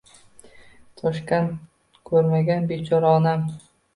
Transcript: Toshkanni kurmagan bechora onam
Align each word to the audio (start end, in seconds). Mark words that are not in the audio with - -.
Toshkanni 1.01 1.59
kurmagan 2.11 2.65
bechora 2.73 3.15
onam 3.21 3.47